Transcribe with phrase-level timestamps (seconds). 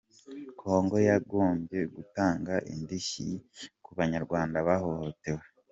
[0.61, 3.29] Congo yagombye gutanga indishyi
[3.83, 5.43] ku banyarwanda bahohotewe